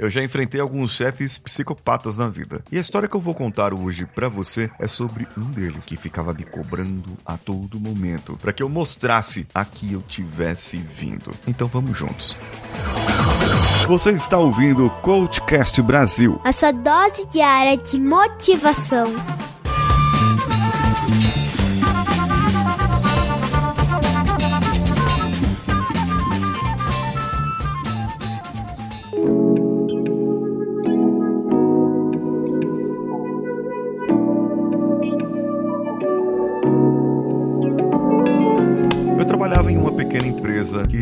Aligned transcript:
Eu 0.00 0.08
já 0.08 0.24
enfrentei 0.24 0.58
alguns 0.58 0.92
chefes 0.92 1.36
psicopatas 1.36 2.16
na 2.16 2.26
vida. 2.26 2.64
E 2.72 2.78
a 2.78 2.80
história 2.80 3.06
que 3.06 3.14
eu 3.14 3.20
vou 3.20 3.34
contar 3.34 3.74
hoje 3.74 4.06
para 4.06 4.30
você 4.30 4.70
é 4.78 4.88
sobre 4.88 5.28
um 5.36 5.44
deles 5.50 5.84
que 5.84 5.94
ficava 5.94 6.32
me 6.32 6.42
cobrando 6.42 7.18
a 7.24 7.36
todo 7.36 7.78
momento 7.78 8.38
para 8.40 8.50
que 8.50 8.62
eu 8.62 8.68
mostrasse 8.70 9.46
a 9.54 9.62
que 9.62 9.92
eu 9.92 10.00
tivesse 10.00 10.78
vindo. 10.78 11.34
Então 11.46 11.68
vamos 11.68 11.98
juntos. 11.98 12.34
Você 13.86 14.12
está 14.12 14.38
ouvindo 14.38 14.86
o 14.86 14.90
Coachcast 15.02 15.82
Brasil. 15.82 16.40
A 16.44 16.52
sua 16.52 16.72
dose 16.72 17.26
diária 17.26 17.76
de 17.76 18.00
motivação. 18.00 19.04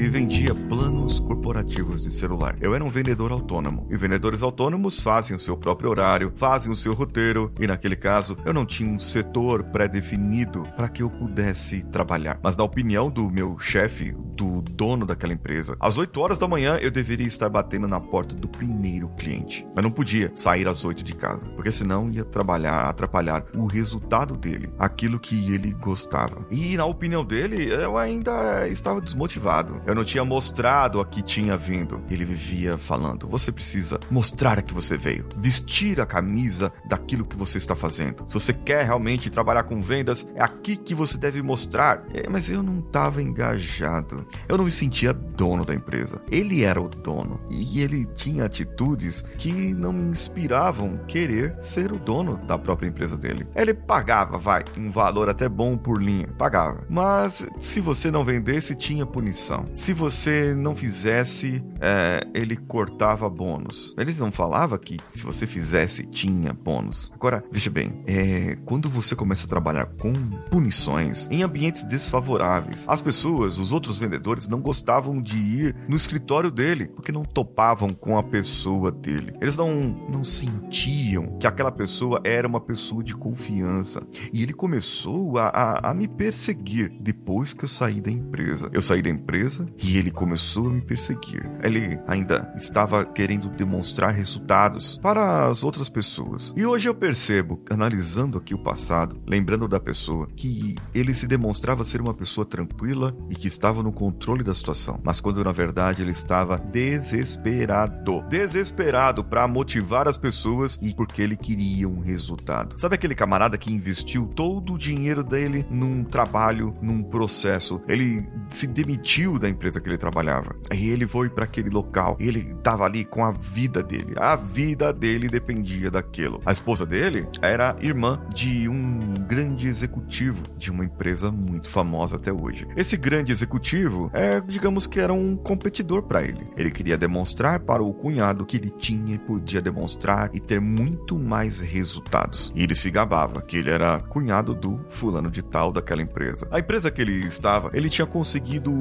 Vendia 0.09 0.55
planos 0.55 1.21
corporativos 1.21 2.03
de 2.03 2.11
celular. 2.11 2.57
Eu 2.61 2.75
era 2.75 2.85
um 2.85 2.91
vendedor 2.91 3.33
autônomo. 3.33 3.87
E 3.91 3.97
vendedores 3.97 4.43
autônomos 4.43 5.01
fazem 5.01 5.37
o 5.37 5.41
seu 5.41 5.57
próprio 5.57 5.91
horário, 5.91 6.33
fazem 6.37 6.71
o 6.71 6.77
seu 6.77 6.93
roteiro, 6.93 7.53
e 7.61 7.67
naquele 7.67 7.97
caso 7.97 8.37
eu 8.45 8.53
não 8.53 8.65
tinha 8.65 8.91
um 8.91 8.99
setor 8.99 9.65
pré-definido 9.65 10.63
para 10.77 10.89
que 10.89 11.03
eu 11.03 11.11
pudesse 11.11 11.83
trabalhar. 11.85 12.39
Mas 12.43 12.57
na 12.57 12.65
opinião 12.65 13.11
do 13.11 13.31
meu 13.31 13.59
chefe, 13.59 14.15
do 14.39 14.63
dono 14.63 15.05
daquela 15.05 15.33
empresa, 15.33 15.77
às 15.81 15.99
8 15.99 16.21
horas 16.21 16.39
da 16.39 16.47
manhã 16.47 16.79
eu 16.81 16.91
deveria 16.91 17.27
estar 17.27 17.49
batendo 17.49 17.89
na 17.89 18.01
porta 18.01 18.35
do 18.35 18.49
primeiro 18.49 19.09
cliente. 19.17 19.67
Eu 19.77 19.83
não 19.83 19.91
podia 19.91 20.31
sair 20.35 20.69
às 20.69 20.85
8 20.85 21.03
de 21.03 21.15
casa, 21.15 21.47
porque 21.57 21.71
senão 21.71 22.11
ia 22.11 22.25
trabalhar, 22.25 22.89
atrapalhar 22.89 23.45
o 23.55 23.67
resultado 23.67 24.37
dele, 24.37 24.71
aquilo 24.79 25.19
que 25.19 25.53
ele 25.53 25.73
gostava. 25.73 26.47
E 26.51 26.77
na 26.77 26.85
opinião 26.85 27.25
dele, 27.25 27.69
eu 27.73 27.99
ainda 27.99 28.69
estava 28.69 29.01
desmotivado 29.01 29.49
eu 29.87 29.95
não 29.95 30.05
tinha 30.05 30.25
mostrado 30.25 31.01
a 31.01 31.07
que 31.07 31.23
tinha 31.23 31.57
vindo. 31.57 32.03
Ele 32.11 32.25
vivia 32.25 32.77
falando: 32.77 33.27
você 33.27 33.51
precisa 33.51 33.99
mostrar 34.11 34.59
a 34.59 34.63
que 34.63 34.75
você 34.75 34.97
veio, 34.97 35.27
vestir 35.37 36.01
a 36.01 36.07
camisa 36.07 36.73
daquilo 36.87 37.25
que 37.25 37.37
você 37.37 37.59
está 37.59 37.75
fazendo. 37.75 38.25
Se 38.29 38.35
você 38.35 38.53
quer 38.53 38.85
realmente 38.85 39.31
trabalhar 39.31 39.65
com 39.65 39.81
vendas, 39.81 40.29
é 40.35 40.43
aqui 40.43 40.77
que 40.77 40.95
você 40.95 41.17
deve 41.17 41.43
mostrar. 41.43 42.05
É, 42.13 42.29
mas 42.29 42.51
eu 42.51 42.63
não 42.63 42.81
estava 42.81 43.23
engajado. 43.23 44.27
Eu 44.49 44.57
não 44.57 44.65
me 44.65 44.71
sentia 44.71 45.13
dono 45.13 45.65
da 45.65 45.75
empresa. 45.75 46.21
Ele 46.31 46.65
era 46.65 46.81
o 46.81 46.89
dono 46.89 47.41
e 47.51 47.81
ele 47.81 48.07
tinha 48.15 48.45
atitudes 48.45 49.25
que 49.37 49.75
não 49.75 49.93
me 49.93 50.07
inspiravam 50.11 50.99
querer 51.07 51.55
ser 51.61 51.93
o 51.93 51.99
dono 51.99 52.37
da 52.47 52.59
própria 52.59 52.89
empresa 52.89 53.17
dele. 53.17 53.47
Ele 53.55 53.75
pagava, 53.75 54.39
vai, 54.39 54.65
um 54.77 54.91
valor 54.91 55.29
até 55.29 55.49
bom 55.49 55.77
por 55.77 56.03
linha, 56.03 56.29
pagava. 56.39 56.85
Mas 56.89 57.47
se 57.61 57.81
você 57.81 58.11
não 58.11 58.25
vendesse, 58.25 58.75
tinha 58.75 59.07
punição 59.07 59.65
se 59.73 59.93
você 59.93 60.55
não 60.55 60.75
fizesse, 60.75 61.63
é, 61.81 62.27
ele 62.35 62.57
cortava 62.57 63.29
bônus. 63.29 63.95
Eles 63.97 64.19
não 64.19 64.33
falavam 64.33 64.79
que 64.79 64.97
se 65.11 65.25
você 65.25 65.47
fizesse, 65.47 66.05
tinha 66.05 66.53
bônus. 66.53 67.11
Agora, 67.15 67.45
veja 67.51 67.71
bem, 67.71 68.03
é, 68.07 68.57
quando 68.65 68.89
você 68.89 69.15
começa 69.15 69.47
a 69.47 69.49
trabalhar 69.49 69.87
com 69.99 70.13
punições 70.51 71.29
em 71.31 71.43
ambientes 71.43 71.85
desfavoráveis, 71.85 72.87
as 72.89 73.01
pessoas, 73.01 73.59
os 73.59 73.73
outros 73.73 73.99
vendedores, 73.99 74.18
não 74.49 74.61
gostavam 74.61 75.21
de 75.21 75.37
ir 75.37 75.77
no 75.89 75.97
escritório 75.97 76.51
dele, 76.51 76.87
porque 76.89 77.13
não 77.13 77.23
topavam 77.23 77.89
com 77.91 78.19
a 78.19 78.23
pessoa 78.23 78.91
dele. 78.91 79.35
Eles 79.41 79.57
não, 79.57 79.81
não 80.11 80.25
sentiam 80.25 81.39
que 81.39 81.47
aquela 81.47 81.73
pessoa 81.73 82.21
era 82.25 82.47
uma 82.47 82.61
pessoa 82.61 83.03
de 83.03 83.15
confiança. 83.15 84.03
E 84.33 84.43
ele 84.43 84.53
começou 84.53 85.39
a, 85.39 85.49
a, 85.49 85.91
a 85.91 85.95
me 85.95 86.09
perseguir 86.09 86.93
depois 87.01 87.53
que 87.53 87.65
eu 87.65 87.69
saí 87.69 88.01
da 88.01 88.11
empresa. 88.11 88.69
Eu 88.73 88.83
saí 88.83 89.03
da 89.03 89.11
empresa 89.11 89.67
e 89.83 89.97
ele 89.97 90.11
começou 90.11 90.69
a 90.69 90.71
me 90.71 90.81
perseguir. 90.81 91.49
Ele 91.63 91.99
ainda 92.07 92.53
estava 92.57 93.05
querendo 93.05 93.49
demonstrar 93.49 94.13
resultados 94.13 94.99
para 95.03 95.47
as 95.47 95.65
outras 95.65 95.89
pessoas. 95.89 96.53
E 96.57 96.65
hoje 96.65 96.89
eu 96.89 96.95
percebo, 96.95 97.63
analisando 97.71 98.39
aqui 98.39 98.55
o 98.55 98.63
passado, 98.63 99.21
lembrando 99.27 99.69
da 99.69 99.81
pessoa, 99.81 100.29
que 100.37 100.75
ele 100.95 101.15
se 101.15 101.27
demonstrava 101.27 101.85
ser 101.85 102.01
uma 102.01 102.15
pessoa 102.15 102.45
tranquila 102.45 103.17
e 103.31 103.35
que 103.35 103.49
estava 103.49 103.83
no 103.83 103.93
controle 104.09 104.43
da 104.43 104.55
situação, 104.55 104.99
mas 105.05 105.21
quando 105.21 105.45
na 105.45 105.53
verdade 105.53 106.01
ele 106.01 106.13
estava 106.13 106.57
desesperado. 106.57 108.23
Desesperado 108.29 109.23
para 109.23 109.47
motivar 109.47 110.09
as 110.09 110.17
pessoas 110.17 110.79
e 110.81 110.95
porque 110.95 111.21
ele 111.21 111.37
queria 111.37 111.87
um 111.87 112.01
resultado. 112.01 112.79
Sabe 112.81 112.95
aquele 112.95 113.15
camarada 113.15 113.59
que 113.59 113.73
investiu 113.73 114.27
todo 114.27 114.75
o 114.75 114.79
dinheiro 114.79 115.23
dele 115.23 115.67
num 115.71 116.03
trabalho, 116.05 116.75
num 116.81 117.03
processo? 117.03 117.81
Ele 117.87 118.27
se 118.49 118.67
demitiu 118.67 119.39
da 119.39 119.49
empresa 119.49 119.81
que 119.81 119.89
ele 119.89 119.99
trabalhava. 119.99 120.57
E 120.73 120.89
ele 120.89 121.07
foi 121.07 121.29
para 121.29 121.45
aquele 121.45 121.69
local. 121.69 122.17
Ele 122.19 122.53
estava 122.57 122.85
ali 122.85 123.05
com 123.05 123.25
a 123.25 123.31
vida 123.31 123.83
dele. 123.83 124.15
A 124.17 124.37
vida 124.37 124.91
dele 124.93 125.29
dependia 125.29 125.91
daquilo. 125.91 126.41
A 126.47 126.53
esposa 126.53 126.87
dele 126.87 127.29
era 127.43 127.77
irmã 127.81 128.21
de 128.35 128.69
um 128.69 129.13
grande 129.29 129.69
executivo 129.69 130.43
de 130.57 130.71
uma 130.71 130.85
empresa 130.85 131.31
muito 131.31 131.69
famosa 131.69 132.17
até 132.17 132.33
hoje. 132.33 132.67
Esse 132.75 132.97
grande 132.97 133.33
executivo 133.33 133.98
é, 134.13 134.41
digamos 134.41 134.87
que 134.87 135.01
era 135.01 135.13
um 135.13 135.37
competidor 135.37 136.03
para 136.03 136.23
ele. 136.23 136.47
Ele 136.57 136.71
queria 136.71 136.97
demonstrar 136.97 137.61
para 137.61 137.83
o 137.83 137.93
cunhado 137.93 138.45
que 138.45 138.57
ele 138.57 138.71
tinha 138.71 139.15
e 139.15 139.19
podia 139.19 139.61
demonstrar 139.61 140.31
e 140.33 140.41
ter 140.41 140.61
muito 140.61 141.19
mais 141.19 141.61
resultados. 141.61 142.53
E 142.55 142.63
ele 142.63 142.75
se 142.75 142.91
gabava 142.91 143.43
que 143.43 143.57
ele 143.57 143.71
era 143.71 144.01
cunhado 144.01 144.55
do 144.55 144.81
fulano 144.89 145.31
de 145.31 145.43
tal 145.43 145.73
daquela 145.73 146.03
empresa. 146.03 146.47
A 146.51 146.59
empresa 146.59 146.91
que 146.91 147.03
ele 147.03 147.27
estava, 147.27 147.71
ele 147.73 147.89
tinha 147.89 148.07
conseguido 148.07 148.73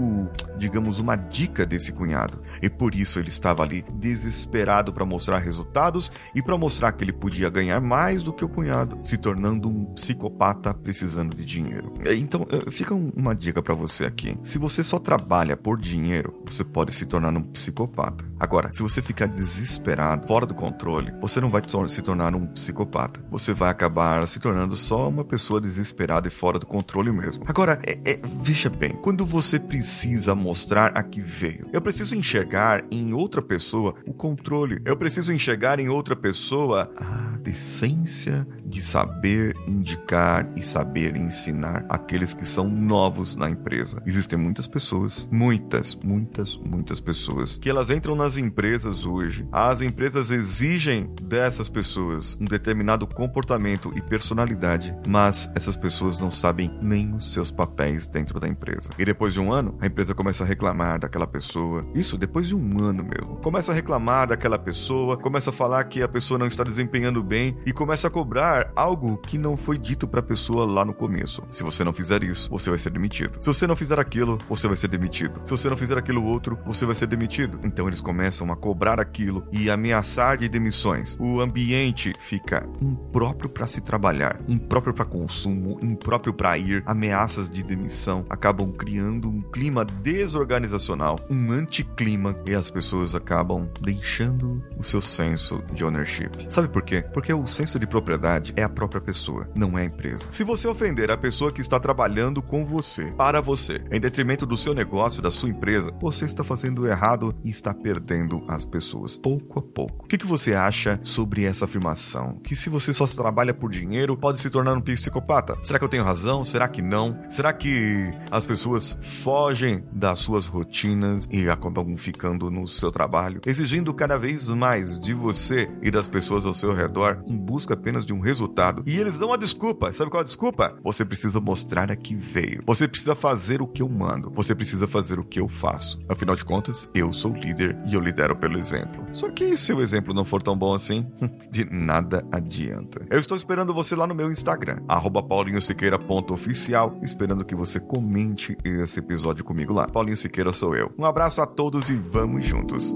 digamos, 0.58 1.00
uma 1.00 1.16
dica 1.16 1.66
desse 1.66 1.92
cunhado. 1.92 2.42
E 2.62 2.70
por 2.70 2.96
isso 2.96 3.20
ele 3.20 3.30
estava 3.30 3.64
ali 3.64 3.84
desesperado 3.94 4.92
para 4.92 5.06
mostrar 5.06 5.40
resultados 5.40 6.12
e 6.36 6.42
para 6.42 6.58
mostrar 6.58 6.92
que 6.92 7.04
ele 7.04 7.14
podia 7.14 7.50
ganhar 7.50 7.80
mais 7.80 8.24
do 8.24 8.34
que 8.34 8.44
o 8.44 8.50
cunhado, 8.50 8.98
se 9.04 9.18
tornando 9.18 9.70
um 9.70 9.86
psicopata 9.94 10.74
precisando 10.74 11.36
de 11.36 11.46
dinheiro. 11.46 11.94
Então, 12.18 12.48
eh, 12.50 12.72
fica 12.72 12.94
uma 12.94 13.36
dica 13.36 13.62
para 13.62 13.74
você 13.74 14.06
aqui. 14.06 14.38
Se 14.42 14.58
você 14.58 14.84
só 14.84 14.97
trabalha 15.00 15.56
por 15.56 15.78
dinheiro, 15.78 16.42
você 16.46 16.64
pode 16.64 16.94
se 16.94 17.06
tornar 17.06 17.36
um 17.36 17.42
psicopata. 17.42 18.26
Agora, 18.40 18.70
se 18.72 18.84
você 18.84 19.02
ficar 19.02 19.28
desesperado, 19.28 20.28
fora 20.28 20.46
do 20.46 20.54
controle, 20.54 21.12
você 21.20 21.42
não 21.42 21.50
vai 21.50 21.62
se 21.88 22.02
tornar 22.02 22.36
um 22.36 22.46
psicopata. 22.48 23.20
Você 23.32 23.54
vai 23.54 23.70
acabar 23.70 24.28
se 24.28 24.40
tornando 24.40 24.76
só 24.76 25.10
uma 25.10 25.24
pessoa 25.24 25.60
desesperada 25.60 26.28
e 26.28 26.32
fora 26.32 26.60
do 26.60 26.66
controle 26.66 27.12
mesmo. 27.12 27.44
Agora, 27.48 27.80
é, 27.86 27.94
é, 28.12 28.20
veja 28.42 28.70
bem, 28.70 28.94
quando 29.02 29.26
você 29.26 29.60
precisa 29.60 30.36
mostrar 30.36 30.92
a 30.96 31.02
que 31.02 31.22
veio. 31.22 31.66
Eu 31.74 31.82
preciso 31.82 32.16
enxergar 32.16 32.84
em 32.92 33.14
outra 33.14 33.42
pessoa 33.42 33.96
o 34.06 34.14
controle. 34.14 34.82
Eu 34.86 34.96
preciso 34.96 35.34
enxergar 35.34 35.80
em 35.80 35.90
outra 35.90 36.16
pessoa 36.16 36.92
a 36.98 37.38
decência 37.38 38.48
de 38.68 38.82
saber 38.82 39.56
indicar 39.68 40.48
e 40.56 40.62
saber 40.62 41.16
ensinar 41.16 41.86
aqueles 41.90 42.34
que 42.34 42.46
são 42.46 42.68
novos 42.68 43.36
na 43.36 43.50
empresa. 43.50 44.02
Existem 44.06 44.38
muitas 44.38 44.68
pessoas, 44.68 45.28
muitas, 45.32 45.96
muitas, 45.96 46.58
muitas 46.58 47.00
pessoas 47.00 47.58
que 47.58 47.70
elas 47.70 47.90
entram 47.90 48.16
nas 48.16 48.38
empresas 48.38 49.06
hoje. 49.06 49.48
As 49.52 49.82
empresas 49.82 50.32
exigem 50.32 51.10
dessas 51.22 51.70
pessoas 51.70 52.38
um 52.40 52.46
determinado 52.46 53.08
comportamento 53.08 53.92
e 53.96 54.02
personalidade, 54.02 54.94
mas 55.08 55.50
essas 55.56 55.76
pessoas 55.76 56.20
não 56.20 56.30
sabem 56.30 56.72
nem 56.82 57.14
os 57.14 57.34
seus 57.34 57.50
papéis 57.52 58.08
dentro 58.08 58.40
da 58.40 58.48
empresa. 58.48 58.90
E 58.98 59.06
depois 59.06 59.34
de 59.34 59.40
um 59.40 59.52
ano, 59.52 59.78
a 59.80 59.88
empresa 59.88 60.14
começa 60.14 60.44
a 60.44 60.48
reclamar 60.48 61.00
daquela 61.00 61.28
pessoa. 61.28 61.86
Isso 61.94 62.18
depois 62.18 62.48
de 62.48 62.56
um 62.56 62.84
ano 62.84 63.04
mesmo. 63.04 63.38
Começa 63.38 63.72
a 63.72 63.76
reclamar 63.76 64.28
daquela 64.28 64.60
pessoa, 64.60 65.18
começa 65.18 65.50
a 65.52 65.54
falar 65.54 65.84
que 65.86 66.02
a 66.02 66.08
pessoa 66.08 66.38
não 66.38 66.48
está 66.48 66.64
desempenhando 66.64 67.24
bem 67.24 67.58
e 67.66 67.72
começa 67.72 68.08
a 68.08 68.12
cobrar 68.12 68.57
algo 68.76 69.18
que 69.18 69.38
não 69.38 69.58
foi 69.58 69.78
dito 69.78 70.08
para 70.08 70.20
a 70.20 70.24
pessoa 70.24 70.66
lá 70.66 70.84
no 70.86 70.94
começo. 70.94 71.44
Se 71.50 71.64
você 71.64 71.84
não 71.84 71.94
fizer 71.94 72.24
isso, 72.24 72.50
você 72.50 72.70
vai 72.70 72.80
ser 72.80 72.90
demitido. 72.90 73.38
Se 73.40 73.48
você 73.48 73.68
não 73.68 73.76
fizer 73.76 74.00
aquilo, 74.00 74.38
você 74.50 74.68
vai 74.68 74.78
ser 74.78 74.88
demitido. 74.88 75.40
Se 75.44 75.52
você 75.52 75.70
não 75.70 75.78
fizer 75.78 75.98
aquilo 75.98 76.24
outro, 76.24 76.58
você 76.66 76.86
vai 76.86 76.96
ser 76.96 77.08
demitido. 77.08 77.60
Então 77.64 77.88
eles 77.88 78.02
começam 78.02 78.52
a 78.52 78.56
cobrar 78.56 79.00
aquilo 79.00 79.46
e 79.52 79.70
ameaçar 79.70 80.38
de 80.38 80.48
demissões. 80.50 81.18
O 81.20 81.42
ambiente 81.42 82.14
fica 82.22 82.68
impróprio 82.82 83.50
para 83.50 83.68
se 83.68 83.82
trabalhar, 83.82 84.40
impróprio 84.48 84.94
para 84.94 85.06
consumo, 85.06 85.80
impróprio 85.82 86.34
para 86.34 86.58
ir. 86.58 86.84
Ameaças 86.86 87.50
de 87.50 87.64
demissão 87.64 88.26
acabam 88.30 88.72
criando 88.72 89.30
um 89.30 89.42
clima 89.42 89.86
desorganizacional, 89.86 91.18
um 91.30 91.52
anticlima 91.52 92.36
e 92.48 92.54
as 92.54 92.70
pessoas 92.70 93.16
acabam 93.16 93.70
deixando 93.82 94.64
o 94.78 94.84
seu 94.84 95.02
senso 95.02 95.62
de 95.74 95.84
ownership. 95.84 96.30
Sabe 96.50 96.68
por 96.68 96.82
quê? 96.82 97.04
Porque 97.14 97.34
o 97.34 97.46
senso 97.48 97.80
de 97.80 97.88
propriedade 97.88 98.47
é 98.56 98.64
a 98.64 98.70
própria 98.70 99.02
pessoa, 99.02 99.50
não 99.56 99.78
é 99.78 99.84
a 99.84 99.86
empresa. 99.86 100.30
Se 100.32 100.44
você 100.44 100.68
ofender 100.68 101.12
a 101.12 101.18
pessoa 101.18 101.52
que 101.52 101.62
está 101.62 101.80
trabalhando 101.80 102.42
com 102.42 102.66
você, 102.66 103.06
para 103.18 103.42
você, 103.42 103.82
em 103.92 104.00
detrimento 104.00 104.46
do 104.46 104.58
seu 104.58 104.74
negócio, 104.74 105.22
da 105.22 105.32
sua 105.32 105.50
empresa, 105.50 105.92
você 106.00 106.26
está 106.26 106.44
fazendo 106.44 106.88
errado 106.88 107.34
e 107.44 107.50
está 107.50 107.74
perdendo 107.74 108.44
as 108.48 108.66
pessoas, 108.66 109.18
pouco 109.18 109.60
a 109.60 109.62
pouco. 109.62 110.06
O 110.06 110.08
que, 110.08 110.18
que 110.18 110.28
você 110.28 110.54
acha 110.54 111.00
sobre 111.04 111.46
essa 111.46 111.66
afirmação? 111.66 112.40
Que 112.44 112.56
se 112.56 112.70
você 112.70 112.94
só 112.94 113.06
trabalha 113.06 113.54
por 113.54 113.72
dinheiro, 113.72 114.18
pode 114.18 114.40
se 114.40 114.50
tornar 114.50 114.74
um 114.74 114.82
psicopata? 114.82 115.58
Será 115.62 115.80
que 115.80 115.86
eu 115.86 115.90
tenho 115.90 116.04
razão? 116.04 116.44
Será 116.44 116.68
que 116.68 116.82
não? 116.82 117.18
Será 117.30 117.54
que 117.54 118.12
as 118.32 118.46
pessoas 118.46 118.98
fogem 119.02 119.84
das 119.92 120.20
suas 120.20 120.48
rotinas 120.48 121.28
e 121.32 121.50
acabam 121.50 121.98
ficando 121.98 122.52
no 122.52 122.68
seu 122.68 122.92
trabalho, 122.92 123.42
exigindo 123.46 123.94
cada 123.94 124.18
vez 124.18 124.48
mais 124.50 125.00
de 125.00 125.14
você 125.14 125.70
e 125.82 125.90
das 125.90 126.08
pessoas 126.08 126.46
ao 126.46 126.54
seu 126.54 126.74
redor 126.74 127.24
em 127.28 127.38
busca 127.38 127.74
apenas 127.74 128.06
de 128.06 128.14
um 128.14 128.20
resultado? 128.20 128.37
E 128.86 129.00
eles 129.00 129.18
dão 129.18 129.30
uma 129.30 129.38
desculpa. 129.38 129.92
Sabe 129.94 130.12
qual 130.12 130.22
é 130.22 130.24
a 130.24 130.26
desculpa? 130.26 130.78
Você 130.84 131.06
precisa 131.06 131.40
mostrar 131.40 131.92
a 131.92 131.96
que 131.96 132.16
veio. 132.16 132.64
Você 132.66 132.88
precisa 132.88 133.16
fazer 133.16 133.62
o 133.62 133.68
que 133.68 133.82
eu 133.82 133.90
mando. 133.90 134.32
Você 134.32 134.54
precisa 134.54 134.88
fazer 134.88 135.20
o 135.20 135.24
que 135.24 135.40
eu 135.40 135.48
faço. 135.48 136.00
Afinal 136.10 136.36
de 136.36 136.46
contas, 136.46 136.90
eu 136.94 137.12
sou 137.14 137.34
líder 137.34 137.78
e 137.86 137.94
eu 137.94 138.02
lidero 138.02 138.36
pelo 138.36 138.58
exemplo. 138.58 139.06
Só 139.12 139.30
que 139.30 139.56
se 139.56 139.74
o 139.74 139.82
exemplo 139.82 140.14
não 140.14 140.26
for 140.26 140.42
tão 140.42 140.58
bom 140.58 140.74
assim, 140.74 141.06
de 141.50 141.66
nada 141.66 142.26
adianta. 142.32 143.06
Eu 143.10 143.20
estou 143.20 143.38
esperando 143.38 143.74
você 143.74 143.96
lá 143.96 144.08
no 144.08 144.16
meu 144.16 144.32
Instagram, 144.32 144.82
paulinhosiqueira.oficial, 145.28 147.00
esperando 147.04 147.46
que 147.46 147.56
você 147.56 147.80
comente 147.80 148.58
esse 148.64 149.00
episódio 149.00 149.44
comigo 149.44 149.74
lá. 149.74 149.88
Paulinho 149.88 150.18
Siqueira 150.18 150.54
sou 150.54 150.76
eu. 150.76 150.92
Um 150.98 151.06
abraço 151.06 151.42
a 151.42 151.46
todos 151.46 151.90
e 151.90 151.96
vamos 151.96 152.46
juntos. 152.46 152.96